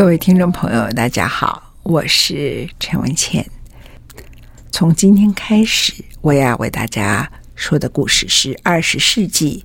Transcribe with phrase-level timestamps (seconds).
[0.00, 3.46] 各位听众朋友，大家好，我是陈文茜。
[4.72, 9.62] 从今天开始，我要为大家说的故事是二十世纪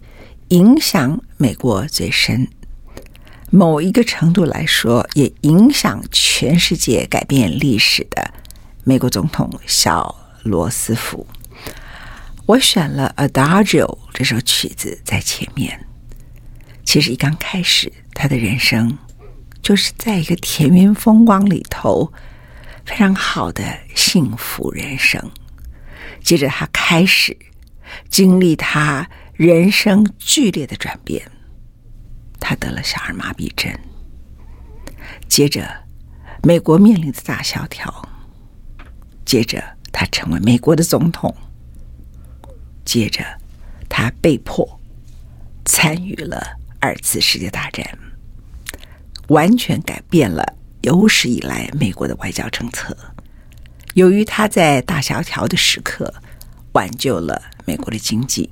[0.49, 2.45] 影响美国最深，
[3.49, 8.33] 某一个程度来说，也影响全世界、改变历史的
[8.83, 10.13] 美国总统小
[10.43, 11.25] 罗斯福。
[12.45, 15.79] 我选了《Adagio》这首曲子在前面。
[16.83, 18.97] 其实一刚开始，他的人生。
[19.65, 22.13] 就是在一个田园风光里头，
[22.85, 23.63] 非常好的
[23.95, 25.19] 幸福人生。
[26.21, 27.35] 接着他开始
[28.07, 31.31] 经历他人生剧烈的转变，
[32.39, 33.75] 他得了小儿麻痹症。
[35.27, 35.67] 接着，
[36.43, 38.07] 美国面临的大萧条。
[39.25, 41.35] 接着，他成为美国的总统。
[42.85, 43.25] 接着，
[43.89, 44.79] 他被迫
[45.65, 47.83] 参与了二次世界大战。
[49.27, 52.95] 完全改变了有史以来美国的外交政策。
[53.93, 56.13] 由于他在大萧条的时刻
[56.73, 58.49] 挽救了美国的经济，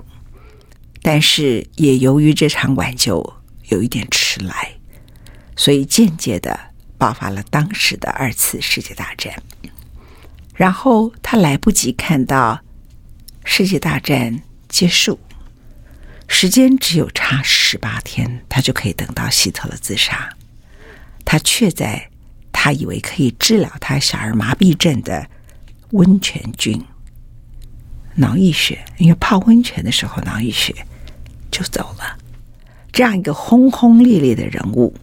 [1.01, 3.34] 但是也由于这场挽救
[3.69, 4.73] 有一点迟来，
[5.56, 6.57] 所以间接的
[6.97, 9.34] 爆发了当时的二次世界大战。
[10.55, 12.61] 然后他来不及看到
[13.44, 15.19] 世界大战结束，
[16.28, 20.29] 时间只有差十八天，他就可以等到希特勒自杀。
[21.25, 22.09] 他却在
[22.51, 25.28] 他以为可以治疗他小儿麻痹症的
[25.91, 26.81] 温泉菌
[28.16, 30.73] 脑溢血，因为泡温泉的时候脑溢血
[31.50, 32.17] 就走了。
[32.91, 34.94] 这样一个轰轰烈烈的人物，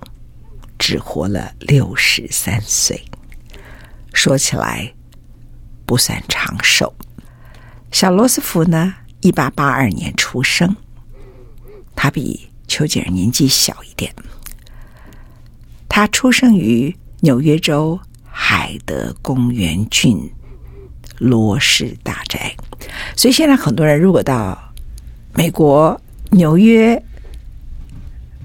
[0.79, 3.05] 只活了六十三岁，
[4.15, 4.95] 说起来
[5.85, 6.95] 不算长寿。
[7.91, 10.77] 小罗斯福呢，一八八二年出生，
[11.97, 14.15] 他比丘吉尔年纪小一点。
[15.93, 20.17] 他出生于纽约州海德公园郡
[21.19, 22.55] 罗氏大宅，
[23.17, 24.57] 所以现在很多人如果到
[25.35, 27.03] 美国纽约，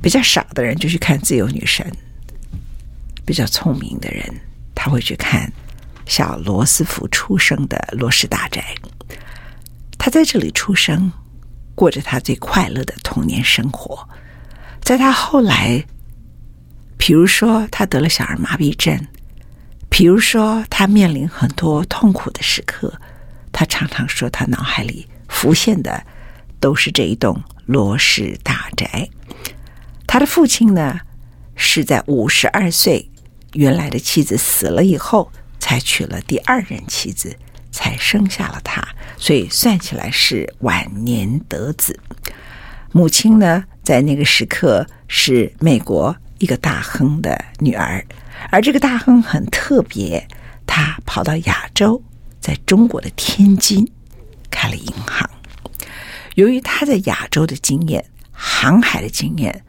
[0.02, 1.90] 比较少的人就去看自由女神，
[3.24, 4.26] 比较聪明的人
[4.74, 5.50] 他会去看
[6.08, 8.76] 小罗斯福出生的罗氏大宅。
[10.00, 11.12] 他在这里出生，
[11.76, 14.10] 过着他最快乐的童年生活，
[14.82, 15.86] 在他后来。
[17.06, 18.98] 比如说，他得了小儿麻痹症；
[19.92, 22.92] 比如说，他面临很多痛苦的时刻，
[23.52, 26.04] 他常常说，他脑海里浮现的
[26.60, 29.08] 都是这一栋罗氏大宅。
[30.08, 31.00] 他的父亲呢，
[31.56, 33.08] 是在五十二岁，
[33.54, 37.38] 原来的妻子死了以后，才娶了第二任妻子，
[37.72, 38.84] 才生下了他，
[39.16, 42.00] 所以算起来是晚年得子。
[42.92, 46.16] 母亲呢，在那个时刻是美国。
[46.40, 48.06] 一个大亨的女儿，
[48.50, 50.28] 而这个大亨很特别，
[50.66, 52.02] 他跑到亚洲，
[52.40, 53.90] 在中国的天津
[54.50, 55.30] 开了银行。
[56.36, 59.64] 由于他在亚洲的经验、航海的经验，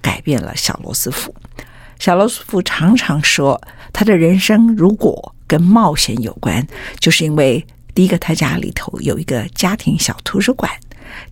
[0.00, 1.34] 改变了小罗斯福。
[1.98, 3.60] 小罗斯福常常说，
[3.92, 6.64] 他的人生如果跟冒险有关，
[7.00, 10.70] 就是因为第一个，他家里头有一个家庭小图书馆。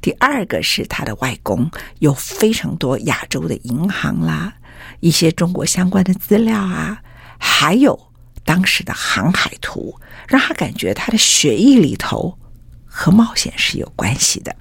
[0.00, 4.55] 第二个是他的外公有非常多亚洲的银行啦，
[5.00, 7.02] 一些中国相关的资料啊，
[7.38, 8.12] 还有
[8.44, 12.38] 当时的航海图，让他感觉他的血液里头
[12.84, 14.55] 和冒险是有关系的。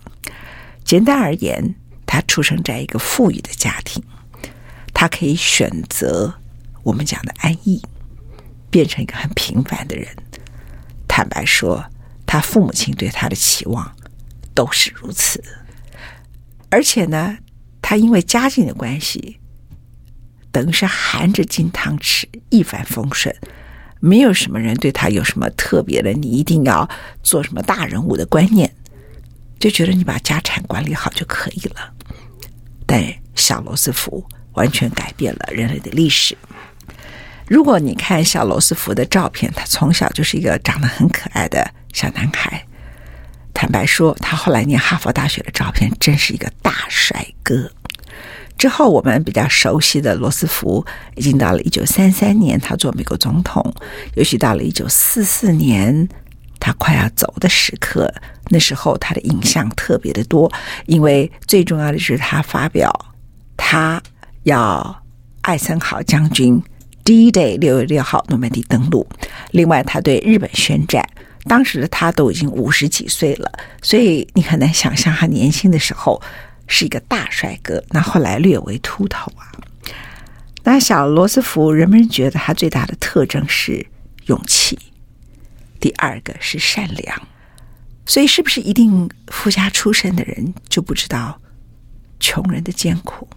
[0.84, 1.76] 简单而言，
[2.06, 4.04] 他出生在一个富裕的家庭，
[4.94, 6.34] 他可以选择
[6.84, 7.82] 我们讲的安逸，
[8.70, 10.08] 变成一个很平凡的人。
[11.08, 11.86] 坦白说，
[12.26, 13.96] 他父母亲对他的期望。
[14.56, 15.44] 都是如此。
[16.70, 17.38] 而且呢，
[17.82, 19.40] 他因为家境的关系，
[20.52, 23.34] 等于是含着金汤匙，一帆风顺，
[24.00, 26.90] 没有什么人对他有什么特别的，你一定要
[27.22, 28.74] 做什么大人物的观念，
[29.60, 31.94] 就觉得你把家产管理好就可以了。
[32.86, 33.04] 但
[33.36, 36.38] 小罗斯福完全改变了人类的历史。
[37.48, 42.66] 如果你看小罗斯福的照片，他从小就是一个长得很可爱的小男孩。
[43.66, 47.68] 坦白说，他后来念哈佛大学的照片真是一个大帅哥。
[48.60, 50.86] 之后，我们比较熟悉的罗斯福，
[51.16, 53.64] 已经到了一九三三年，他做美国总统；
[54.14, 56.08] 尤其到了一九四四年，
[56.60, 58.14] 他快要走的时刻，
[58.50, 60.52] 那时候他的影像特别的多，
[60.86, 62.94] 因为最重要的是他发表
[63.58, 64.00] 他
[64.44, 65.04] 要
[65.42, 66.62] 艾森豪将军。
[67.04, 69.08] D-Day 六月六号诺曼底登陆，
[69.50, 71.04] 另外他对日本宣战，
[71.48, 73.52] 当时的他都已经五十几岁了，
[73.82, 76.22] 所以你很难想象他年轻的时候
[76.68, 77.84] 是一个大帅哥。
[77.90, 79.52] 那后来略微秃头啊。
[80.64, 83.86] 那小罗斯福，人们觉得他最大的特征是
[84.26, 84.78] 勇气，
[85.80, 87.22] 第二个是善良。
[88.08, 91.40] 所以，是不是一定富家出身的人就不知道
[92.20, 93.28] 穷人的艰苦？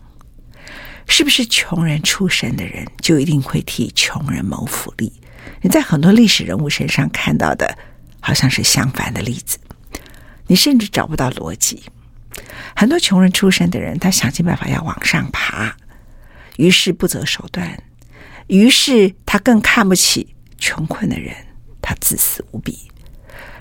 [1.06, 5.12] 是不是穷人出身的人就一定会替穷人谋福利？
[5.62, 7.76] 你在很多历史人物身上看到的，
[8.20, 9.59] 好像是相反的例子。
[10.47, 11.82] 你甚至找不到逻辑。
[12.75, 15.76] 很多穷人出身的人，他想尽办法要往上爬，
[16.56, 17.82] 于是不择手段，
[18.47, 21.35] 于是他更看不起穷困的人，
[21.82, 22.79] 他自私无比。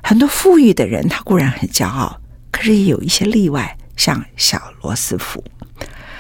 [0.04, 2.22] 很多富裕的人，他固然很骄傲，
[2.52, 5.44] 可是也有一些例外，像小罗斯福。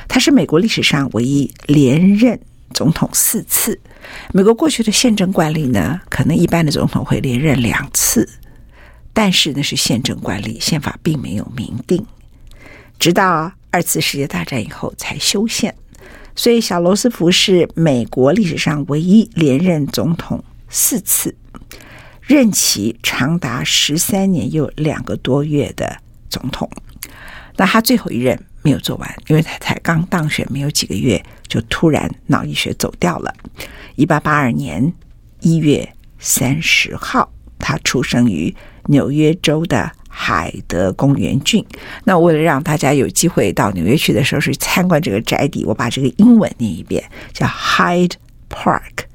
[0.08, 2.40] 他是美国历史上唯一连任
[2.78, 3.80] 总统四次。
[4.32, 8.30] 美国过去的宪政惯例呢，可能一般的总统会连任两次，
[9.14, 12.06] 但是那是宪政惯例，宪法并没有明定。
[13.00, 15.74] 直到二次世界大战以后才修宪，
[16.36, 21.36] 所以小罗斯福是美国历史上唯一连任总统四次，
[22.22, 25.98] 任期长达十三年又两个多月的
[26.30, 26.70] 总统。
[27.56, 28.40] 那他最后一任。
[28.68, 33.34] 没有做完，因为他才刚当选没有几个月，就突然脑溢血走掉了。
[33.96, 34.94] 一八八二年
[35.40, 35.88] 一月
[36.20, 38.54] 三十号，他出生于
[38.88, 41.66] 纽约州的海德公园郡。
[42.04, 48.16] 那为了让大家有机会到纽约去的时候去参观这个宅邸，我把这个英文念一遍，叫 Hyde
[48.50, 49.06] Park,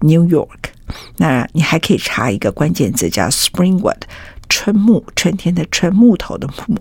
[0.00, 0.74] New York。
[1.16, 4.02] 那你还可以查一个关键字，叫 Springwood。
[4.50, 6.76] 春木，春天的春，木头的木，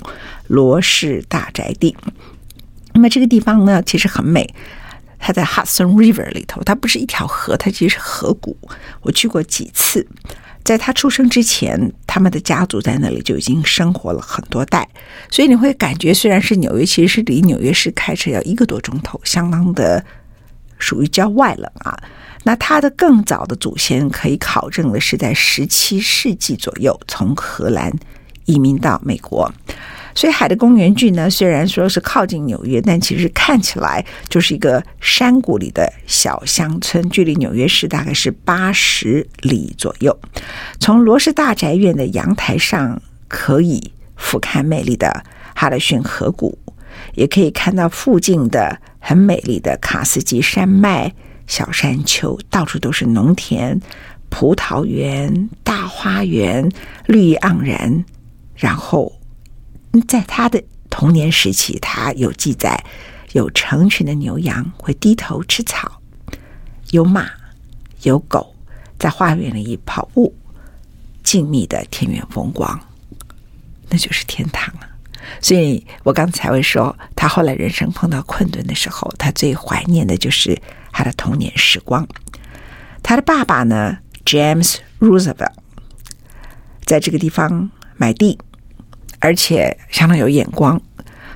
[0.48, 1.96] 罗氏大宅地。
[2.94, 4.54] 那么这个地方呢，其实很美。
[5.18, 8.58] 它在 Hudson River 里头，它不是一条河，它其实是河谷。
[9.02, 10.06] 我去过几次。
[10.62, 14.88] 在他出生之前，他们的家族在那里就已经生活了很多代，
[15.32, 20.04] 所以你会感觉，虽然是纽约，其实是离纽约市开车要一个多钟头，相当的
[20.78, 21.98] 属于郊外了啊。
[22.44, 27.92] 那它的更早的祖先可以考证的是在十七世纪左右从荷兰
[28.46, 29.52] 移民到美国，
[30.16, 40.18] 所以海德公园郡呢，虽然说是靠近纽约，但其实看起来就是一个山谷里的小乡村，距离纽约市大概是八十里左右。
[40.80, 46.58] 从罗氏大宅院的阳台上可以俯瞰美丽的哈德逊河谷，
[47.14, 51.14] 也可以看到附近的很美丽的卡斯基山脉。
[51.50, 53.82] 小山丘，到处都是农田、
[54.30, 56.72] 葡萄园、大花园，
[57.08, 58.06] 绿意盎然。
[58.56, 59.12] 然后，
[60.08, 62.82] 在他的童年时期，他有记载，
[63.32, 66.00] 有成群的牛羊会低头吃草，
[66.92, 67.28] 有马，
[68.04, 68.56] 有狗
[69.00, 70.32] 在花园里跑步，
[71.24, 72.80] 静谧的田园风光，
[73.90, 74.88] 那就是天堂啊！
[75.42, 80.56] 所以我刚才会说，他后来人生碰到困顿的时候，他最怀念的就是。
[80.92, 82.08] 他的童年时光，
[83.02, 85.54] 他的爸爸呢，James Roosevelt，
[86.86, 88.38] 在这个地方买地，
[89.20, 90.82] 而且相当有眼光。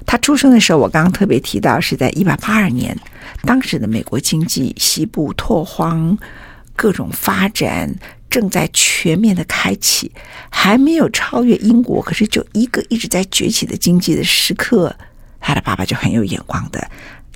[0.05, 2.97] 他出生的时候，我刚刚特别提到是在一八八二年，
[3.43, 6.17] 当时的美国经济西部拓荒，
[6.75, 7.95] 各种发展
[8.29, 10.11] 正在全面的开启，
[10.49, 14.93] 还没有超越英国，可是就一个一直在崛起的经济的时刻，
[15.39, 16.85] 他的爸爸就很有眼光的。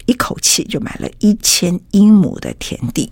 [0.07, 3.11] 一口气就买了一千英亩的田地。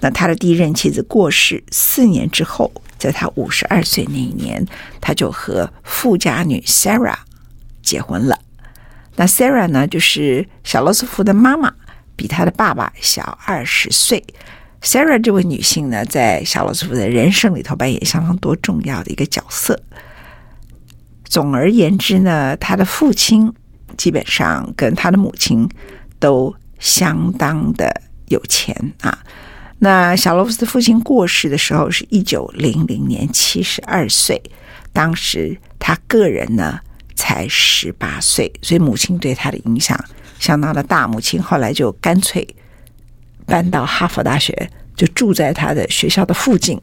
[0.00, 4.66] 那他的第一任妻子过世四年之后，在他五十二岁那一年，
[5.00, 7.18] 他就和富家女 Sarah
[7.82, 8.38] 结婚了。
[9.16, 11.72] 那 Sarah 呢，就是小罗斯福的妈妈，
[12.16, 14.24] 比他的爸爸小二十岁。
[14.82, 19.80] Sarah 这位女性呢，在小罗斯福的人生里头扮演相当多重要的一个角色。
[21.24, 23.52] 总而言之呢，他的父亲。
[24.02, 25.68] 基本上跟他的母亲
[26.18, 29.16] 都相当的有钱啊。
[29.78, 34.42] 那小罗斯的父亲过世的时候是一九零零年，七十二岁，
[34.92, 36.80] 当时他个人呢
[37.14, 39.96] 才十八岁，所以母亲对他的影响
[40.40, 41.06] 相当的大。
[41.06, 42.44] 母亲后来就干脆
[43.46, 46.76] 搬到哈佛大学，就住在他的学校的附近。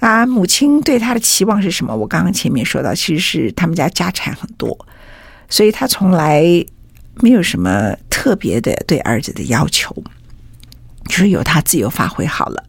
[0.00, 1.96] 啊，母亲对他的期望是什么？
[1.96, 4.86] 我刚刚前面说到，其实是他们家家产很多，
[5.52, 6.42] 所以他从来
[7.16, 9.94] 没有什么特别的对儿子的要求，
[11.08, 12.64] 就是由他自由发挥好了。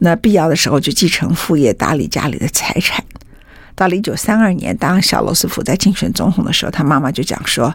[0.00, 3.04] 那必要的时候就继承父业，打理家里的财产。
[3.76, 7.72] 到了一九三二年，当小罗斯福在竞选总统的时候，他妈妈就讲说：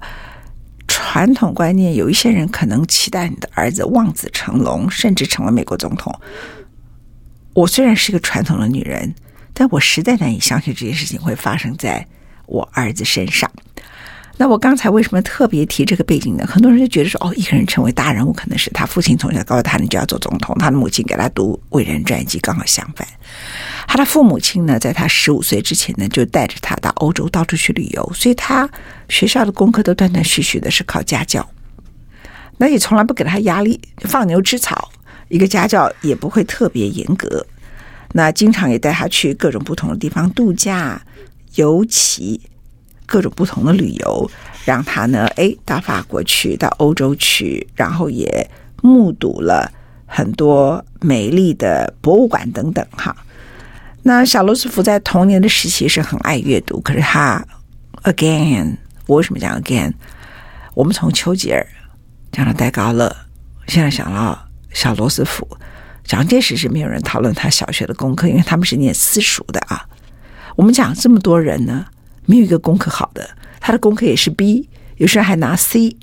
[0.89, 6.13] 传统观念有一些人可能期待你的儿子望子成龙，甚至成为美国总统。
[7.53, 9.15] 我虽然是个传统的女人，
[9.53, 12.05] 但我实在难以相信这件事情会发生在
[12.45, 13.49] 我儿子身上。
[14.39, 16.45] 那我刚才为什么特别提这个背景呢？
[16.47, 23.07] 很多人就觉得说，哦，一个人成为大人物，可能是他父亲从小告诉他你就要做总统，他的母亲给他读伟人传记，刚好相反。
[23.87, 28.69] 他的父母亲呢，在他十五岁之前呢，就带着他到欧洲到处去旅游，所以他
[29.09, 31.47] 学校的功课都断断续续的，是靠家教。
[32.57, 34.91] 那也从来不给他压力，放牛吃草。
[35.29, 37.45] 一个家教也不会特别严格，
[38.13, 41.01] 那经常也带他去各种不同的地方度假、
[41.55, 42.39] 游骑，
[43.07, 44.29] 各种不同的旅游，
[44.63, 48.47] 让他呢，哎，到法国去，到欧洲去，然后也
[48.83, 49.71] 目睹了
[50.05, 52.85] 很多美丽的博物馆等等。
[52.91, 53.15] 哈，
[54.03, 57.43] 那小罗斯福在童年的时期是很爱阅读，可是他
[58.03, 58.75] ，again，
[59.07, 59.91] 我为什么讲 again？
[60.75, 61.65] 我们从丘吉尔
[62.31, 63.15] 讲到戴高乐，
[63.67, 64.37] 现在想到。
[64.73, 65.47] 小罗斯福，
[66.03, 69.83] 蒋介石是没有人讨论他小学的功课，因为他们是念私塾的啊。
[70.55, 71.83] 我们讲这么多人呢，
[72.27, 73.27] 没有一个功课好的，
[73.59, 75.97] 他的功课也是 B，有时候还拿 C。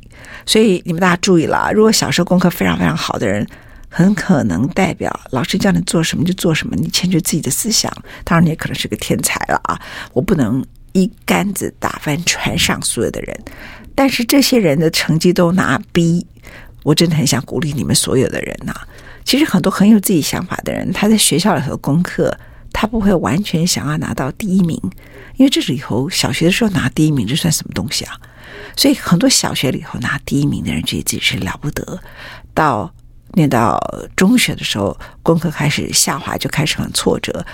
[0.45, 3.47] 所以你们大家注意了啊，如果小时候功课非常非常好的人，
[3.89, 7.93] 很可能代表老师叫你做什么就做什么，你牵着自己的思想，
[8.25, 9.81] 当然你也可能是个天才了啊。
[10.13, 13.39] 我不能一竿子打翻船上所有的人，
[13.95, 16.27] 但是这些人的成绩都拿 B。
[16.83, 18.75] 我真的很想鼓励你们所有的人呐、
[19.25, 22.37] 其实很多很有自己想法的人，他在学校里头功课，
[22.75, 24.79] 他不会完全想要拿到第一名，
[25.37, 28.21] 因为这里头小学的时候拿第一名，这算什么东西啊？
[28.77, 31.99] 所以很多小学里头拿第一名的人，觉得自己是了不得。
[32.53, 32.93] 到
[33.35, 33.81] 念到
[34.17, 37.47] 中学的时候，功课开始下滑，就开始很挫折。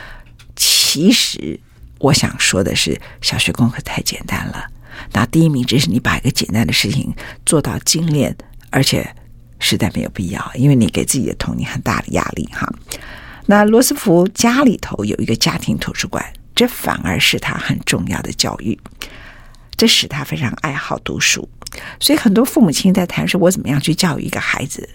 [0.56, 1.60] 其实
[1.98, 4.64] 我想说的是，小学功课太简单了，
[5.12, 8.34] 拿第一名只是你把一个简单的事情做到精炼，
[8.70, 9.14] 而且。
[9.62, 12.66] 实在没有必要，因为你给自己的童年很大的压力哈。
[13.50, 18.78] 那罗斯福家里头有一个家庭图书馆，这反而是他很重要的教育，
[19.76, 21.48] 这使他非常爱好读书。
[21.98, 24.88] 所以很多父母亲在谈说，我怎么样去教育一个孩子，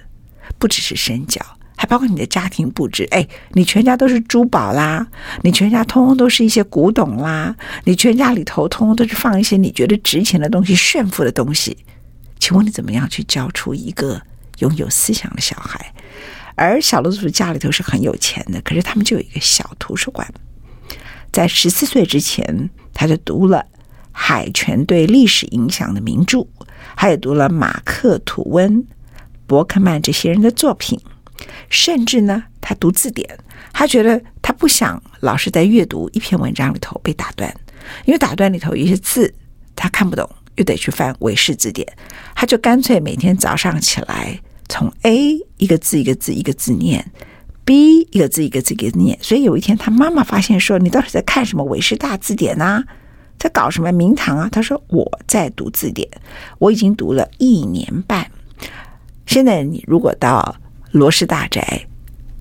[0.57, 1.45] 不只是身教，
[1.75, 3.05] 还包括你的家庭布置。
[3.11, 5.05] 哎，你全家都是珠宝啦，
[5.41, 11.77] 你全家通通都是一些古董啦，你全家里头通通都是放一些你觉得值钱的东西、炫富的东西。
[12.39, 14.21] 请问你怎么样去教出一个？
[14.59, 15.93] 拥有思想的小孩，
[16.55, 20.27] 而小罗斯家里头是很有钱的，可是他们就有一个小图书馆。
[21.31, 23.65] 在十四岁之前，他就读了
[24.11, 26.47] 海权对历史影响的名著，
[26.95, 28.85] 还有读了马克吐温、
[29.45, 30.99] 伯克曼这些人的作品，
[31.69, 33.37] 甚至呢，他读字典。
[33.73, 37.53] 他觉得他不想老是在阅读一篇文章里头被打断，
[38.05, 39.33] 因为打断里头有一些字
[39.75, 40.29] 他看不懂。
[40.55, 41.85] 又得去翻韦氏字典，
[42.33, 47.11] 他就干脆每天早上起来，从 A 一个字一个字一个字念
[47.63, 49.17] ，B 一个字一个字一个念。
[49.21, 52.83] 所以有一天，他妈妈发现说：“你到底在看什么韦氏大字典啊？
[53.37, 56.09] 在搞什么名堂啊？”他说：“我在读字典，
[56.57, 58.29] 我已经读了一年半。
[59.25, 60.55] 现在你如果到
[60.91, 61.87] 罗氏大宅，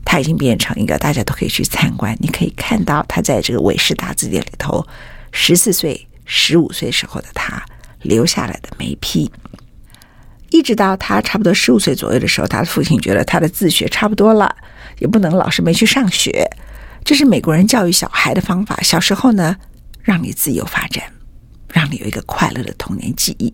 [0.04, 4.86] 他已经变成一个大家都可以去参观，你可以看到他在这个韦氏大字典里头，
[5.32, 7.62] 十四岁、十五岁时候的他。”
[8.04, 9.30] 留下来的眉批，
[10.54, 14.54] 一直到他差不多十五岁左右的时候，他的父亲觉得他的自学差不多了，
[15.00, 16.48] 也不能老是没去上学。
[17.04, 18.78] 这是美国人教育小孩的方法。
[18.80, 19.56] 小时候呢，
[20.00, 21.02] 让你自由发展，
[21.72, 23.52] 让你有一个快乐的童年记忆，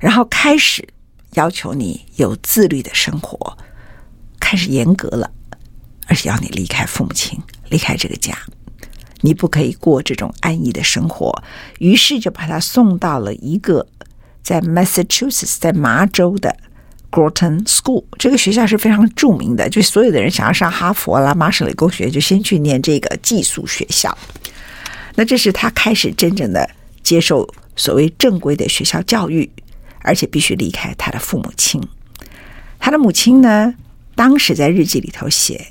[0.00, 0.88] 然后开始
[1.34, 3.58] 要求你有自律的生活，
[4.40, 5.30] 开始严格了，
[6.06, 7.38] 而且要你离开父母亲，
[7.68, 8.34] 离开这个家。
[9.20, 11.42] 你不可以过这种安逸的生活，
[11.78, 13.86] 于是就把他送到了一个
[14.42, 16.56] 在 Massachusetts，在麻州的
[17.10, 18.04] Gorton School。
[18.18, 24.16] 这个学校是非常著名的，就所有的人想要上哈佛啦、麻省理工学院，就先去念这个寄宿学校。
[25.14, 26.68] 那这是他开始真正的
[27.02, 29.50] 接受所谓正规的学校教育，
[30.00, 31.82] 而且必须离开他的父母亲。
[32.78, 33.74] 他的母亲呢，
[34.14, 35.66] 当时在日记里头写：“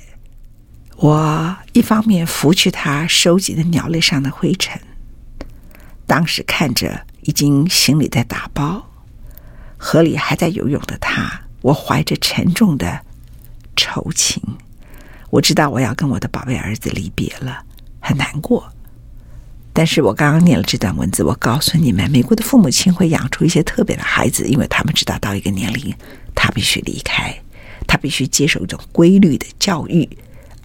[0.96, 4.78] 我一方面拂去他收集的鸟类上的灰尘，
[6.06, 8.88] 当时看着已经行李在打包，
[9.76, 13.00] 河里还在游泳的他，我怀着沉重的
[13.76, 14.42] 愁情。
[15.28, 17.58] 我知道我要跟我的宝贝儿子离别了，
[18.00, 18.72] 很难过。”
[19.74, 25.94] 但是我刚刚念了这段文字，我告诉你们，美国的父母亲会养出一些特别的孩子，因为他们知道到一个年龄，
[26.34, 27.38] 他必须离开，
[27.86, 30.08] 他必须接受一种规律的教育，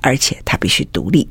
[0.02, 1.28] 而且他必须独立。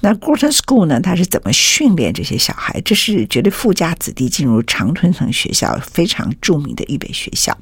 [0.00, 1.00] 那 Gorton School 呢？
[1.00, 2.80] 他是怎么训练这些小孩？
[2.82, 7.56] 这是绝对富家子弟进入常春藤学校非常著名的预备学校。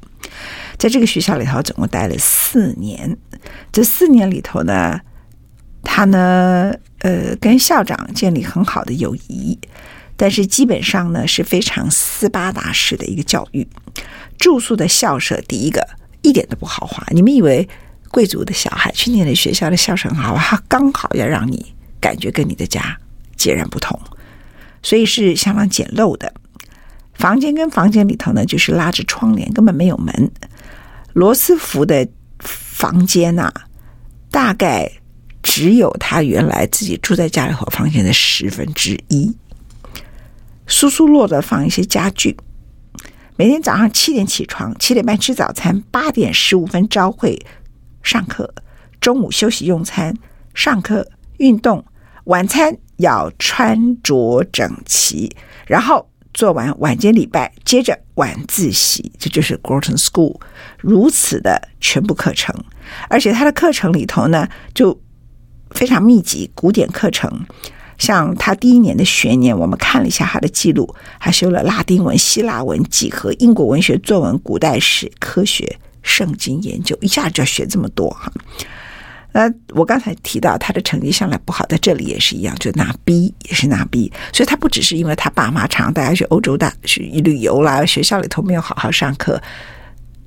[0.77, 3.17] 在这个学校里头，总共待了四年。
[3.71, 4.99] 这四年里头呢，
[5.81, 9.57] 他呢，呃，跟校长建立很好的友谊，
[10.17, 13.65] 但是基本上呢是非常斯巴达式的一个教育。
[14.37, 15.87] 住宿的校舍，第一个
[16.21, 17.01] 一点都不豪华。
[17.11, 17.67] 你们以为
[18.11, 20.61] 贵族的小孩去念的学校的校舍很豪华？
[20.67, 21.73] 刚好要让你
[22.05, 22.95] 感觉跟你的家
[23.35, 23.99] 截然不同，
[24.83, 26.31] 所以是相当简陋的。
[27.13, 30.31] 房间跟房间里头呢，就是拉着窗帘，根本没有门。
[31.13, 32.07] 罗斯福的
[32.39, 33.51] 房间啊，
[34.29, 34.91] 大概。
[35.47, 39.31] 只有他原来自己住在家里头房间的十分之一，
[40.65, 42.35] 疏疏落的放一些家具。
[43.37, 47.39] 每天早上七点起床，七点半吃早餐，八点十五分朝会
[48.01, 48.51] 上课，
[48.99, 50.17] 中午休息用餐，
[50.55, 51.07] 上课
[51.37, 51.85] 运动，
[52.25, 60.39] 晚餐要穿着整齐，然后做完晚间礼拜，接着晚自习，这就是 Groton School
[60.77, 62.55] 如此的全部课程，
[63.09, 65.01] 而且他的课程里头呢，就。
[65.71, 67.29] 非常密集，古典课程，
[67.97, 78.31] 像他第一年的学年，我们看了一下他的记录，还修了拉丁文、希腊文、几何、英国文学、作文、古代史、科学、圣经研究，一下就要学这么多哈。
[79.37, 84.09] 那我刚才提到他的成绩向来不好，在这里也是一样，就拿 B，也是拿 B。
[84.31, 89.41] 所以他不只是因为他爸妈常带他去欧洲大去旅游啦，学校里头没有好好上课，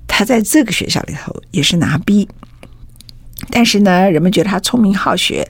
[0.06, 2.28] 他在这个学校里头也是拿 B。
[3.48, 5.48] 但是呢，人们觉得他聪明好学，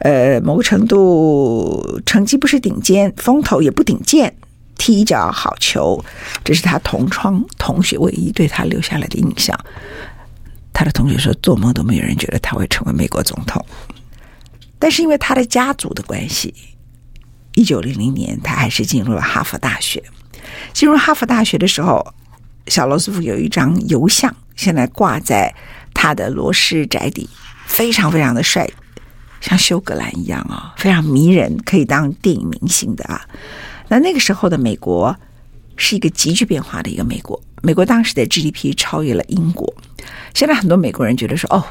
[0.00, 4.36] 呃，某个程度成绩不是顶尖，风头也不顶尖，
[4.76, 6.04] 踢一脚好球，
[6.44, 9.58] 这是他同窗同学唯一对他留下来的印象。
[10.72, 13.64] 他的同学说，做梦都没有人觉得他会成为美国总统。
[14.78, 16.54] 但是因为他的家族的关系，
[17.54, 20.02] 一九零零年他还是进入了哈佛大学。
[20.72, 22.14] 进入哈佛大学的时候，
[22.66, 25.54] 小罗斯福有一张油像，现在挂在。
[25.92, 27.28] 他的罗氏宅邸
[27.66, 28.66] 非常非常的帅，
[29.40, 33.20] 像休格兰一样啊，非常迷人，可以当电影明星的啊。
[33.88, 35.14] 那那个时候的美国
[35.80, 39.74] 是一个急剧变化的一个美国，美国当时的 GDP 超越了英国。
[40.34, 41.64] 现在很多美国人觉得说：“哦，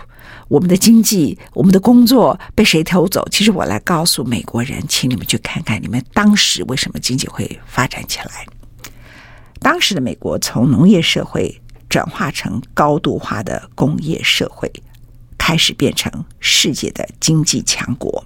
[0.47, 8.45] 我们的经济、我们的工作被谁偷走？”其实我来告诉美国人，请你们去看看你们当时为什么经济会发展起来。
[9.59, 11.61] 当时的美国从农业社会。
[11.89, 14.71] 转化成高度化的工业社会，
[15.39, 18.23] 开始变成世界的经济强国，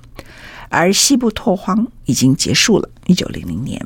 [0.68, 2.90] 而西部拓荒已经结束了。
[3.06, 3.82] 一九零零年，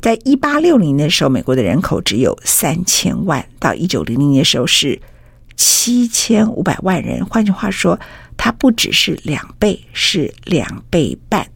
[0.00, 5.00] 在一八六零年的时候，美国的人口只有三千万，到一九零零年的时候是
[5.56, 7.24] 七千五百万人。
[7.26, 8.00] 换句话说，
[8.36, 11.46] 它不只是两倍，是两倍半。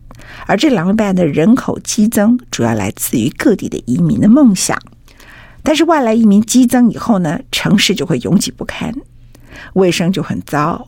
[0.47, 4.79] 而这两倍半的人口激增，主要来自于各地的移民的梦想。
[5.63, 8.95] 但是外来移民激增以后呢，城市就会拥挤不堪，
[9.73, 10.87] 卫生就很糟，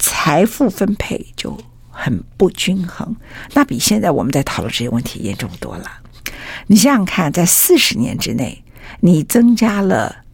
[0.00, 1.56] 财富分配就
[1.90, 3.14] 很不均衡。
[3.54, 5.84] 那比现在我们在讨论这些问题严重多了。
[6.66, 8.62] 你想想看，在四十年之内，
[9.00, 10.24] 你增加了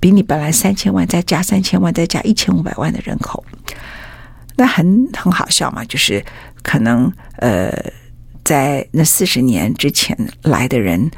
[0.00, 3.44] 比你本来三千万再加三千万再加一千五百万的人口，
[4.56, 6.24] 那很很好笑嘛，就是
[6.62, 7.72] 可能呃，
[8.44, 11.10] 在那四十年之前来的人。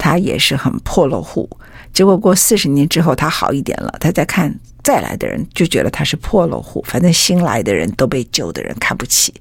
[0.00, 1.50] 他也是很破落户，
[1.92, 3.92] 结果过四十年之后，他好一点了。
[3.98, 6.80] 他再看再来的人，就觉得他是破落户。
[6.86, 9.34] 反正新来的人都被旧的人看不起，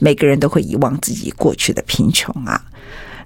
[0.00, 2.60] 每个人都会遗忘自己过去的贫穷啊。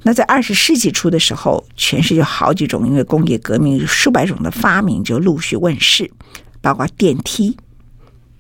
[0.05, 6.09] 那在二十世纪初的时候，全世界好几种因为工业革命数百种的发明就陆续问世，
[6.61, 7.57] 包括电梯、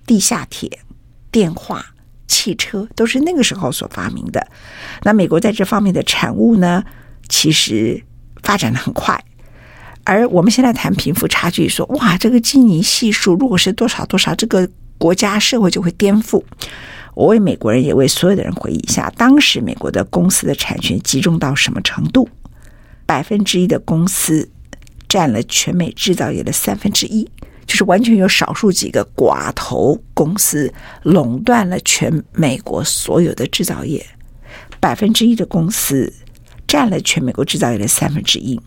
[0.06, 0.78] 地下铁、
[1.32, 1.84] 电话、
[2.28, 4.46] 汽车，都是那个时候所发明的。
[5.02, 6.84] 那美国在这方面的产物呢，
[7.28, 8.04] 其实。
[8.42, 9.24] 发展的很快，
[10.04, 16.42] 而我们现在谈贫富差距，说哇，这个基尼系数如果是多少多少，这个国家社会就会颠覆。
[17.14, 22.28] 我为美国人，也为所有的人回忆一下，当时美国的公司的产权集中到什么程度？
[23.06, 24.50] 百分之一的公司
[25.08, 27.28] 占了全美制造业的三分之一，
[27.66, 34.04] 就是完全有少数几个寡头公司垄断了全美国所有的制造业，
[34.80, 36.12] 百分之一的公司
[36.66, 38.58] 占了全美国制造业的三分之一。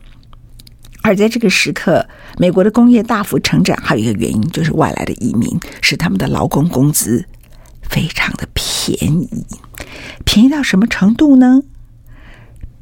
[1.07, 2.05] 而在这个时刻，
[2.37, 7.23] 美国的工业大幅成长，还有一个原因就是外来的移民，使他们的劳工工资
[7.81, 9.45] 非常的便宜。
[10.25, 11.63] 便宜到什么程度呢？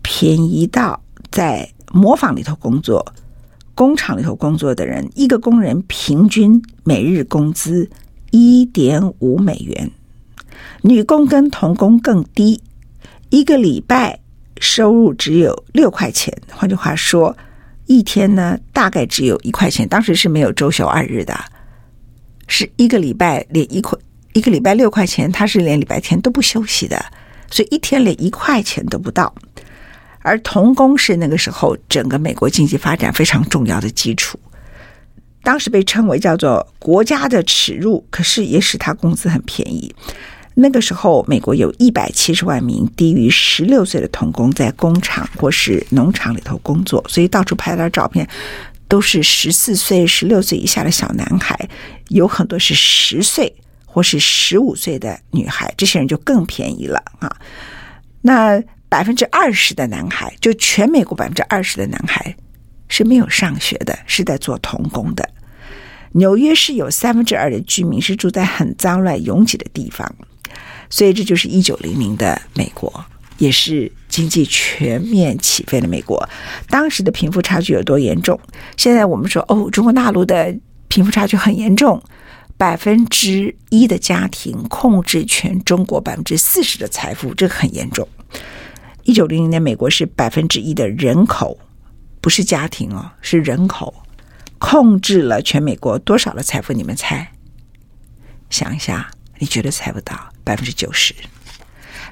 [0.01, 3.13] 便宜到在磨坊里头工作、
[3.75, 7.91] 工厂里头工作的人，一个工人平均每日工资
[8.31, 9.91] 一点五美元，
[10.81, 12.59] 女工跟童工更低，
[13.29, 14.19] 一个礼拜
[14.59, 16.35] 收入只有六块钱。
[16.49, 17.37] 换句话说。
[17.85, 19.87] 一天呢，大概只有一块钱。
[19.87, 21.39] 当时是没有周休二日的，
[22.47, 23.97] 是一个礼拜连一块，
[24.33, 27.03] 一个礼拜六块钱，他是连礼拜天都不休息的，
[27.49, 29.33] 所以一天连一块钱都不到。
[30.19, 34.39] 而童工是那个时候整个美国经济发展非常重要的基础，
[35.43, 39.93] 当时被称为叫做国家的耻辱，可是也使他工资很便宜。
[40.57, 48.25] 那个时候，美国有一百七十万名低于十六岁的童工在工厂或是农场里头工作，所以到处拍点照片，
[48.87, 51.59] 都是十四岁、十六岁以下的小男孩，
[52.07, 53.53] 有很多是十岁
[53.85, 57.35] 或是十五岁的女孩，这些人就更便宜了啊。
[58.21, 62.33] 那百分之二十的男孩，就全美国百分之二十的男孩
[62.87, 65.29] 是没有上学的，是在做童工的。
[66.13, 70.15] 纽约市有三分之二的居民是住在很脏乱拥挤的地方。
[70.89, 73.03] 所以这就是一九零零的美国，
[73.37, 76.29] 也是经济全面起飞的美国。
[76.69, 78.39] 当时的贫富差距有多严重？
[78.77, 80.55] 现在我们说哦，中国大陆的
[80.87, 82.01] 贫富差距很严重，
[82.55, 88.07] 百分之一的家庭控制全中国百分之四十的财富，这个很严重。
[89.03, 91.57] 一九零零年，美国是百分之一的人口，
[92.21, 93.93] 不是家庭哦，是人口
[94.57, 96.73] 控制了全美国多少的财富？
[96.73, 97.31] 你们猜？
[98.49, 99.09] 想一下。
[99.37, 100.15] 你觉得猜不到
[100.45, 101.13] 百分之九十，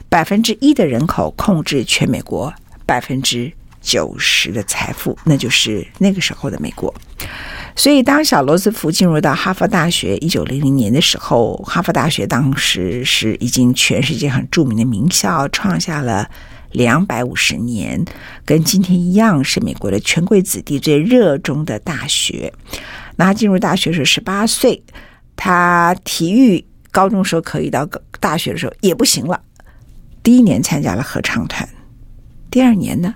[0.09, 2.53] 百分之一的人口控制全美国
[2.85, 6.93] 百分之九十的财富，那就是那个时候的美国。
[7.75, 16.29] 所以，当小罗斯福进入到哈佛大学一九零零年的时候，哈佛大学当时是已经全世界很著名的名校，创下了
[16.71, 18.03] 两百五十年，
[18.45, 22.53] 跟今天一样是美国的权贵子弟最热衷的大学。
[23.15, 24.83] 那他进入大学是十八岁，
[25.35, 26.65] 他体育。
[26.93, 27.85] 高中时候可以，到
[28.19, 29.41] 大学的时候也不行了。
[30.21, 31.67] 第一年参加了合唱团，
[32.51, 33.15] 第二年呢，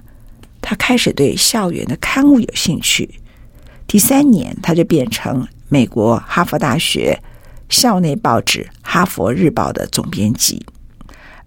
[0.59, 3.21] 他开始对校园的刊物有兴趣。
[3.85, 7.21] 第三年，他就变成美国哈佛大学
[7.69, 10.65] 校内报纸《哈佛日报》的总编辑。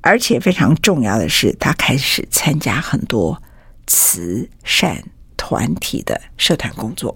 [0.00, 3.42] 而且非常重要的是，他开始参加很多
[3.86, 5.02] 慈善
[5.36, 7.14] 团体的社团工作。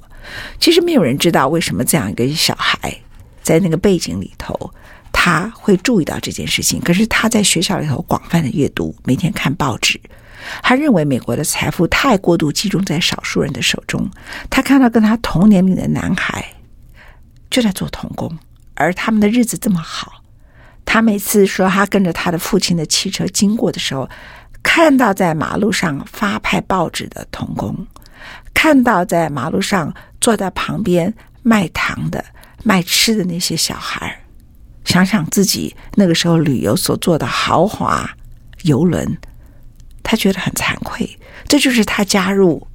[0.59, 2.95] 其实没有人知道为什么这样一个小孩
[3.43, 4.71] 在那个背景里头。
[5.17, 9.99] 他会注意到这件事情，可是他在学校里头广泛的阅读，每天看报纸。
[10.61, 14.11] 他认为美国的财富太过度集中在少数人的手中。
[14.51, 16.45] 他看到跟他同年龄的男孩
[17.49, 18.39] 就在做童工，
[18.75, 20.21] 而他们的日子这么好。
[20.85, 24.11] 他每次说他跟着他的父亲的汽车经过的时候，
[24.63, 27.75] 看到在马路上发派报纸的童工，
[28.53, 32.23] 看到在马路上坐在旁边卖糖的、
[32.63, 34.21] 卖吃的那些小孩。
[34.85, 38.09] 想想自己那个时候旅游所坐的豪华
[38.63, 39.17] 游轮，
[40.03, 41.19] 他觉得很惭愧。
[41.49, 42.67] 这就是他加入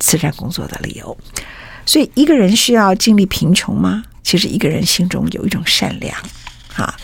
[0.00, 1.16] 慈善工作的理由。
[1.84, 4.04] 所以，一个人需要经历贫穷吗？
[4.22, 6.16] 其实，一个人心中有一种善良
[6.76, 6.94] 啊，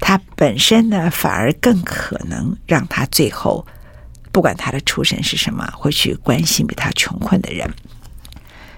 [0.00, 3.66] 他本身呢，反而更可能让他最后，
[4.32, 7.68] 不管他的出身是什么，会去关心比他穷困的人。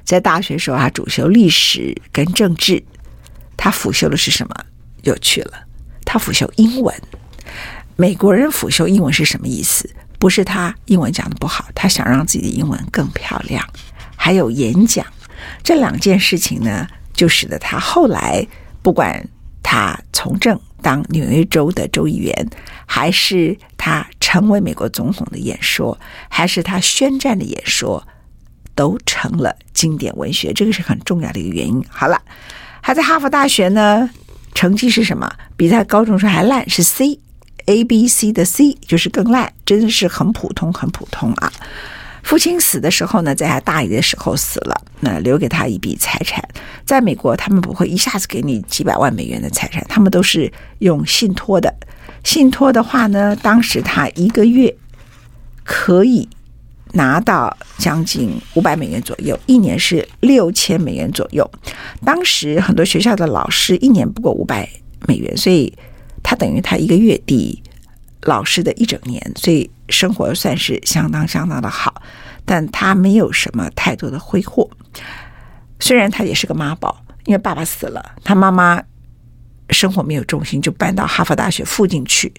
[0.05, 2.83] 在大学时候，他主修历史跟政治。
[3.62, 4.55] 他辅修的是什么？
[5.03, 5.53] 有趣了，
[6.07, 6.94] 他辅修英文。
[7.94, 9.87] 美国人辅修英文是什么意思？
[10.18, 13.62] 不是他英文讲的不好，他想让自己的英文更漂亮。
[14.16, 15.05] 还有演讲，
[15.62, 18.46] 这两件事情呢，就使得他后来
[18.81, 19.29] 不管
[19.62, 22.49] 他从政当纽约州的州议员，
[22.87, 28.03] 还是他成为美国总统的演说，还是他宣战的演说，
[28.75, 30.51] 都成了经典文学。
[30.55, 31.85] 这个是很重要的一个原因。
[31.90, 32.18] 好了。
[32.90, 34.11] 他在哈佛大学呢，
[34.53, 35.33] 成绩是什么？
[35.57, 41.53] 比在高中时候还烂，是 C，A B C 的 C，就是更烂，真的是很普通，很普通啊。
[42.24, 46.42] 父亲死的时候呢，在他大一的时候死了，那留给他一笔财产。
[46.85, 51.72] 在美国，他们不会一下子给你几百万美元的财产，他们都是用信托的。
[52.24, 54.74] 信托的话呢，当时他一个月
[55.62, 56.29] 可以
[56.92, 61.48] 拿到将近五百美元左右，一年是六千美元左右。
[62.05, 64.68] 当时很多学校的老师一年不过五百
[65.07, 65.72] 美元，所以
[66.22, 67.62] 他等于他一个月抵
[68.22, 72.03] 老师的一整年，所以生活算是相当相当的好。
[72.44, 74.68] 但他没有什么太多的挥霍，
[75.79, 78.83] 虽然他也是个妈宝，因为爸爸死了，他妈妈
[79.68, 82.33] 生活没有重心，就搬到哈佛大学附近去。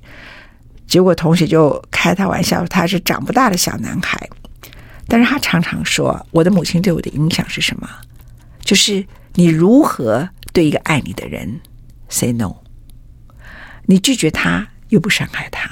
[0.86, 4.30] 结果同学就开他玩笑，他是长不大的小男孩。
[5.12, 7.90] 但是他常常说：“我的母亲对我的影响是什么？
[8.62, 11.60] 就是你如何对一个爱你的人
[12.08, 12.56] say no，
[13.88, 15.70] 你拒绝他又不伤害他，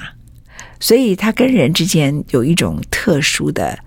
[0.78, 3.78] 所以他跟人之间有一种特殊的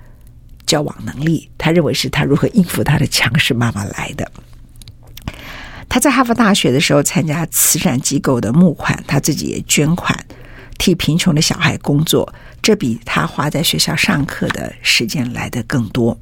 [0.66, 1.52] 交往能力。
[1.56, 4.32] 他认为是他如何应付他的强势妈妈来的。
[5.88, 10.18] 他在哈佛大学的时候参加慈善机构的募款，他自己也捐款。”
[10.84, 16.20] 替贫穷的小孩工作，这比他花在学校上课的时间来得更多。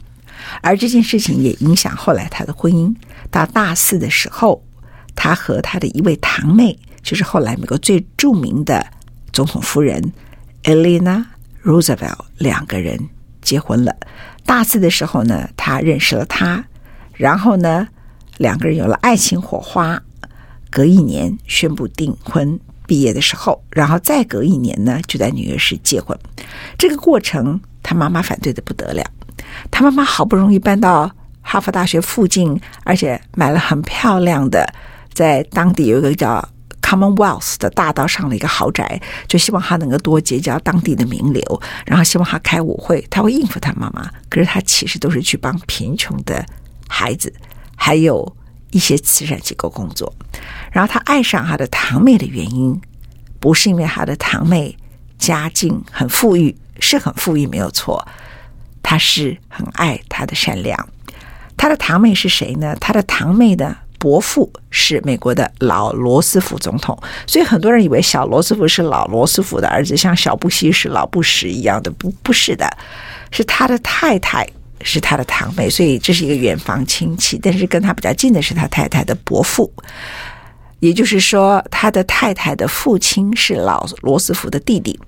[0.62, 2.96] 而这件事情也影响后来他的婚姻。
[3.32, 4.64] 到大四的时候，
[5.16, 8.86] 他和他的一位堂妹，就是后来美国最著名的
[9.34, 10.14] 总统夫人
[10.62, 11.26] Elena
[11.64, 13.10] Roosevelt 两个人
[13.42, 13.96] 结婚了。
[14.46, 16.64] 大四的时候呢，他认识了她，
[17.16, 17.88] 然后呢，
[18.38, 20.04] 两个人有了爱情火花。
[20.70, 22.60] 隔一年宣布订婚。
[22.92, 26.20] 毕业的时候，然后再隔一年呢，就在纽约市结婚。
[26.78, 29.02] 这个过程，他妈妈反对的不得了。
[29.72, 31.10] 他妈妈好不容易搬到
[31.42, 34.68] 哈佛大学附近，而且买了很漂亮的，
[35.14, 36.46] 在当地有一个叫
[36.82, 44.12] Commonwealth 的大道上的一个豪宅，就希望他能够多结交当地的名流，然后希望他开舞会，他会应付他妈妈。
[44.28, 46.46] 可是他其实都是去帮贫穷的
[46.90, 47.34] 孩子，
[47.78, 48.36] 还有。
[48.72, 50.12] 一些慈善机构工作，
[50.72, 52.82] 然后他爱上他的堂妹的原因，
[53.40, 54.76] 不是因为他的堂妹
[55.18, 58.06] 家境很富裕，是很富裕没有错，
[58.82, 60.90] 他是很爱他的善良。
[61.58, 62.76] 他的堂妹是谁呢？
[62.80, 72.68] 他的堂妹的伯父是美国的老罗斯福总统，所以很多人以为小罗斯福是老罗斯福的儿子，像小布希是老布什一样的，不，不是的，
[73.30, 74.48] 是他的太太。
[74.84, 77.38] 是他的堂妹，所以这是一个远房亲戚。
[77.42, 79.72] 但是跟他比较近的是他太太的伯父，
[80.80, 85.00] 也就是说，他的太太的父亲是老罗斯福的弟弟。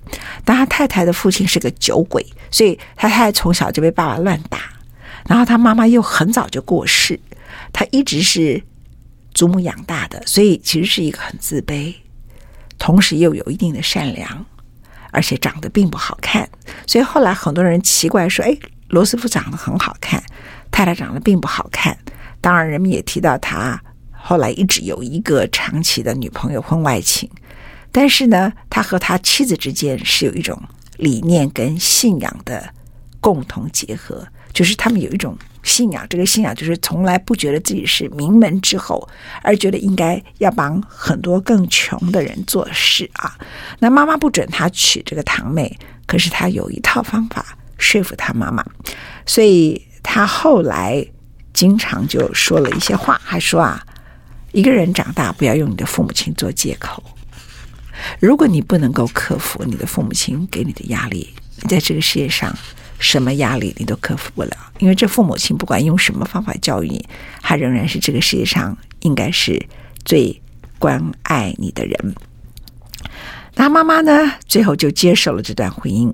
[0.44, 4.58] 但他太太的父亲是个酒鬼，所以他太太从小就被爸爸乱打。
[5.26, 7.18] 然后他妈妈又很早就过世，
[7.72, 8.62] 他一直是
[9.32, 11.94] 祖母养大的，所以其实是一个很自卑，
[12.78, 14.44] 同时又有一定的善良，
[15.10, 16.48] 而且长得并不好看。
[16.86, 18.56] 所以后来很多人奇怪说：“哎。”
[18.94, 20.22] 罗斯福长得很好看，
[20.70, 21.98] 太太长得并不好看。
[22.40, 27.28] 当然，人们也提到他后来一直有一个长期的女朋友，婚外情。
[27.90, 30.56] 但是呢，他和他妻子之间是有一种
[30.96, 32.72] 理念跟信仰的
[33.18, 36.06] 共同结合，就是他们有一种信仰。
[36.08, 39.08] 这个信仰就是从来不觉得自己是名门之后，
[39.42, 43.36] 而觉得应该要帮很多更穷的人做事啊。
[43.80, 45.76] 那妈妈不准他娶这个堂妹，
[46.06, 47.44] 可是他有一套方法。
[47.78, 48.64] 说服他妈妈，
[49.26, 51.04] 所以他后来
[51.52, 53.84] 经常就说了一些话，还说啊，
[54.52, 57.02] 一个人长大不要用你的父母亲做借口。
[58.20, 61.32] 如果你不能够克服你的父母亲给你的压力，
[61.62, 62.54] 你在这个世界上
[62.98, 67.08] 什么压力你都克服不了，因为这父母亲不管用什么方法教育你，
[67.40, 69.64] 他仍然是这个世界上应该是
[70.04, 70.42] 最
[70.78, 72.14] 关爱你的人。
[73.54, 76.12] 那妈妈呢，最后就接受了这段婚姻。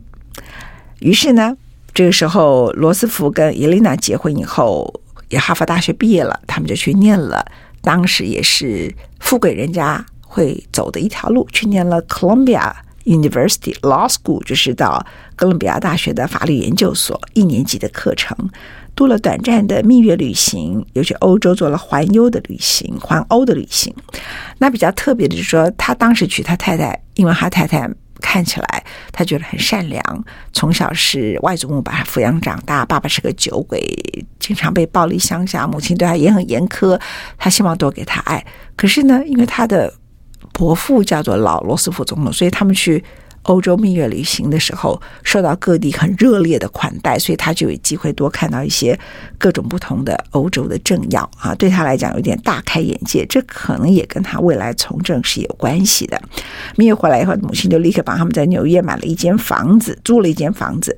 [1.00, 1.56] 于是呢，
[1.92, 7.44] 这个时候罗斯福跟伊琳娜结婚以后，也哈佛大学毕业了，他们就去念了，
[7.82, 12.72] 当时也是富贵人家会走的一条路，去念了 Columbia
[13.04, 18.36] University Law School，就是到哥伦比亚大学的法律研究所一年级的课程，
[18.94, 23.92] 度了短暂的蜜月旅行，又去欧洲做了环游的旅行，环欧的旅行。
[24.58, 27.90] 那比较特别的就是说，他当时娶他太太，因为他太太。
[28.20, 33.82] 看起来他觉得很善良，从小是外祖母把他抚养长大，爸爸是个酒鬼，
[34.38, 37.00] 经常被暴力乡下，母亲对他也很严苛，
[37.36, 38.44] 他希望多给他爱。
[38.76, 39.92] 可是呢，因为他的
[40.52, 43.02] 伯父叫做老罗斯福总统，所以他们去。
[43.44, 48.98] 欧洲蜜月旅行的时候，受到各地很热烈的款待，所以他就有机会多看到一些
[49.38, 53.24] 各种不同的欧洲的政要啊，对他来讲有点大开眼界。
[53.26, 56.20] 这可能也跟他未来从政是有关系的。
[56.76, 60.94] 蜜月回来以后，母亲就立刻帮他们在纽约买了一间房子，租了一间房子，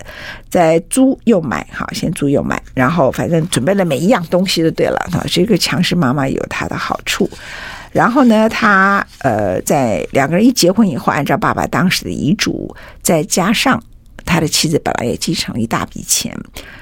[0.51, 4.99] 再租又买，好，先租又买，然后反正准备了每一样东西就对了。
[5.13, 7.31] 啊，这个强势妈妈有她的好处。
[7.93, 13.83] 然后呢，他呃，在两个人一结婚以后，按照爸爸当时的遗嘱，再加上
[14.25, 16.35] 他的妻子本来也继承了一大笔钱，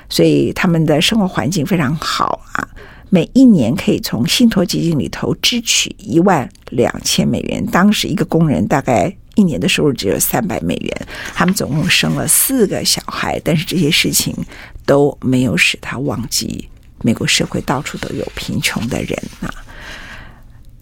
[0.08, 2.68] 所以他们的生活环境非常好啊。
[3.12, 7.66] 每一年可以从信托基金里头支取一万两千美元。
[7.66, 11.06] 当时一个工人大概一年的收入只有三百美元。
[11.34, 14.32] 他们总共生了四个小孩，但是这些事情
[14.86, 16.68] 都没有使他忘记
[17.02, 19.52] 美国社会到处都有贫穷的人啊。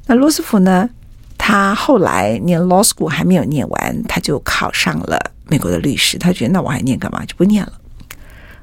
[0.09, 0.89] 那罗斯福呢？
[1.37, 6.17] 他后来念 law school 还没有念完，他就考上了美国的律师。
[6.17, 7.23] 他觉得那我还念干嘛？
[7.27, 7.73] 就不念了。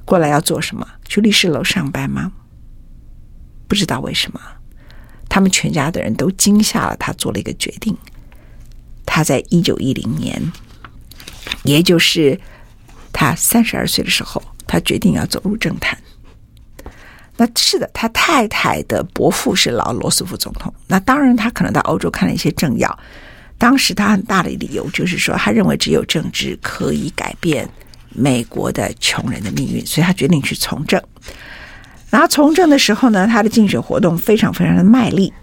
[0.04, 0.88] 过来要做什么？
[1.06, 2.32] 去律师楼上班吗？
[3.68, 4.42] 不知道为什么，
[5.30, 7.96] 他们全家的人都惊吓了他，做了一个决定。
[9.06, 10.52] 他在一九一零年，
[11.64, 12.40] 也就是
[13.14, 15.96] 他三十二岁的时候，他决定要走入政坛。
[17.38, 20.74] 那是的，他太太的伯父是老罗斯福总统。
[20.88, 23.00] 那当然，他可能到欧洲看了一些政要。
[23.58, 27.68] 当时他很大的理由就是说，他认为只有政治可以改变
[28.10, 31.02] 美国的穷人的命运，所以他决定去从政。
[32.10, 35.34] 然后从政的时候呢，他的竞选活动非常非常的卖力。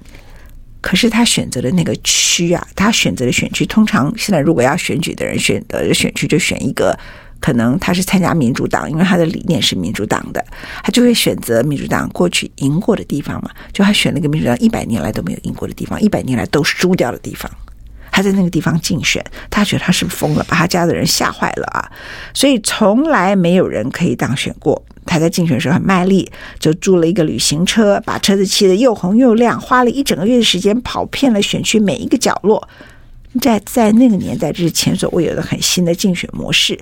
[0.80, 6.98] 可是他选择的那个区啊，他选择的选区，通常现在如果要选举的人选择的选区，就选一个。
[7.42, 10.42] 可能他是参加民主党，因为他的理念是民主党的，
[10.82, 13.50] 他就会选择民主党过去赢过的地方嘛。
[13.72, 17.50] 就他选了一个民主党一百年来都没有赢过的地方，一百年来都输掉的地方，
[18.12, 21.90] 他在那个地方竞选，他觉得他是疯了，把他家的人吓坏了啊！
[22.32, 24.80] 所以从来没有人可以当选过。
[25.04, 32.68] 他在竞选的时候很卖力，就租了一个旅行车，把车子漆得又红又亮，花了一整个月的时间跑遍了选区每一个角落。
[33.40, 36.78] 在在那个年代，这是前所未有的很新的竞选模式。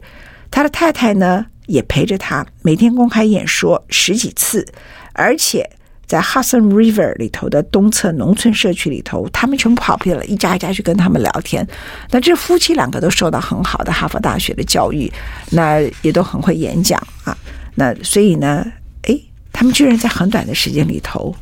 [0.51, 4.67] 他的太太呢，也陪着他，每天公开演说十几次，
[5.13, 5.69] 而且
[6.07, 11.67] 在 Hudson River 里头的东侧农村社区里头，他们全部跑遍了，一家一家去跟他们聊天。
[12.11, 15.11] 那这夫妻两个都受到很好的哈佛大学的教育，
[15.51, 17.37] 那也都很会演讲啊。
[17.77, 18.67] 那所以呢，
[19.03, 19.17] 哎，
[19.53, 21.33] 他们居然在很短的时间里头，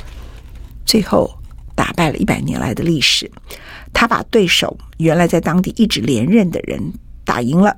[0.85, 1.35] 最后
[1.75, 3.31] 打败了一百年来的历史。
[3.95, 6.93] 他把对手原来在当地一直连任的人
[7.25, 7.75] 打赢了。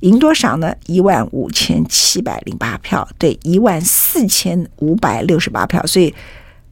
[0.00, 0.72] 赢多少呢？
[0.86, 6.14] 一万五千七百零八票，对一万四千五百六十八票，所以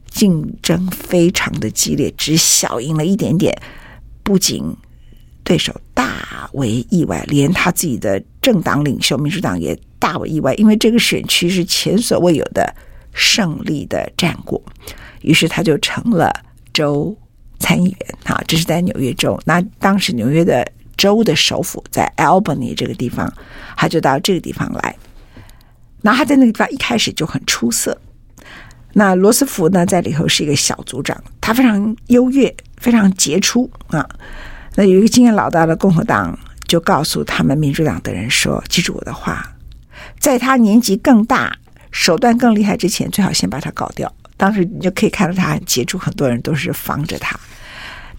[0.09, 3.53] 竞争非常的激烈，只小赢了一点点。
[4.23, 4.63] 不仅
[5.43, 12.73] 对手大为意外，连他自己的政党领袖民主党也大为意外，因为这个选区是前所未有的
[13.11, 14.61] 胜利的战果。
[15.21, 16.33] 于是他就成了
[16.71, 17.13] 州
[17.59, 19.37] 参议员，哈，这是在纽约州。
[19.43, 20.65] 那当时纽约的。
[20.97, 23.31] 州的首府在 Albany 这个地方，
[23.75, 24.95] 他就到这个地方来。
[26.01, 27.97] 那他在那个地方一开始就很出色。
[28.93, 34.07] 那罗斯福呢，在里头是一个小组长，他非常优越，非常杰出啊。
[34.75, 39.55] 那有一个经验老道的共和党就告诉他们民主党的人说：“记住我的话，
[40.19, 41.55] 在他年纪更大、
[41.91, 47.35] 手段更厉害之前，最好先把他搞掉。”当时你就可以看到他很杰出，很多人都是防着他。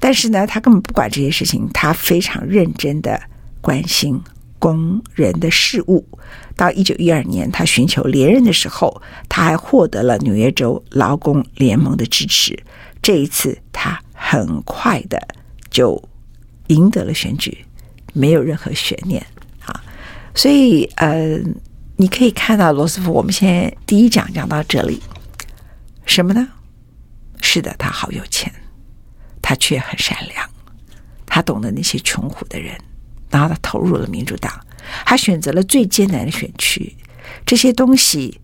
[0.01, 3.21] 但是呢，他根本不管这些事情，他非常认真的
[3.61, 4.21] 关心
[4.59, 6.07] 工人的事务。
[6.57, 12.59] 到一九一二年，他寻求连任的时候，他还获得了纽约州劳工联盟的支持。
[13.01, 15.21] 这一次，他很快的
[15.71, 16.03] 就
[16.69, 17.65] 赢得了选举，
[18.13, 19.25] 没有任何悬念
[19.65, 19.83] 啊。
[20.35, 21.39] 所以，呃，
[21.97, 23.13] 你可以看到罗斯福。
[23.13, 25.01] 我们现在第一讲讲到这里，
[26.07, 26.49] 什么呢？
[27.41, 28.53] 是的，他好有钱。
[29.49, 30.47] 他却很善良，
[31.25, 32.79] 他懂得那些穷苦的人，
[33.31, 34.53] 然后他投入了民主党，
[35.07, 36.95] 他选择了最艰难的选区。
[37.47, 38.39] 这些东西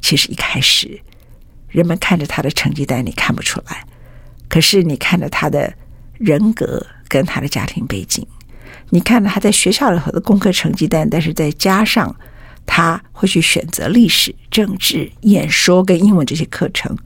[0.00, 1.00] 其实一开始
[1.66, 3.84] 人们看着他的成绩单，你看不出来，
[4.48, 5.74] 可是你看着他的
[6.16, 8.24] 人格跟他的家庭背景，
[8.90, 12.14] 你看着他在学校里头的功课成绩单，但是再加上
[12.64, 16.96] 他会去选择历史、政治、演说跟英文这些课程。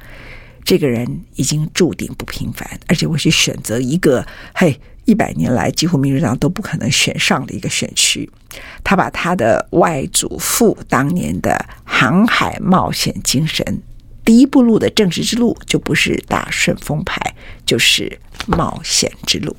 [0.68, 4.22] 这个人已经注定不平凡，而且我去选择一个
[4.54, 8.30] 嘿，一百年来几乎民主党都不可能选上的一个选区。
[8.84, 13.80] 他把他的外祖父当年的航海冒险精神，
[14.26, 19.56] 第一步路的政治之路就不是打顺风牌，就是冒险之路。